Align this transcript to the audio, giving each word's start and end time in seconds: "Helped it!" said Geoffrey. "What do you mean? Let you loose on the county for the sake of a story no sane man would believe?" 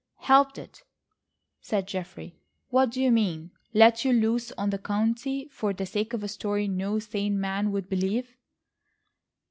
"Helped 0.21 0.57
it!" 0.57 0.81
said 1.61 1.87
Geoffrey. 1.87 2.35
"What 2.69 2.89
do 2.89 2.99
you 2.99 3.11
mean? 3.11 3.51
Let 3.71 4.03
you 4.03 4.11
loose 4.11 4.51
on 4.53 4.71
the 4.71 4.79
county 4.79 5.47
for 5.51 5.73
the 5.73 5.85
sake 5.85 6.13
of 6.13 6.23
a 6.23 6.27
story 6.27 6.67
no 6.67 6.97
sane 6.97 7.39
man 7.39 7.71
would 7.71 7.87
believe?" 7.87 8.35